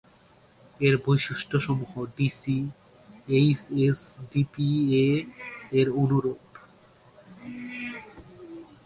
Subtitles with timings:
[0.79, 2.67] এর বৈশিষ্ট্যসমূহ ডিসি-এইচএসডিপিএ
[5.79, 6.41] এর অনুরূপ।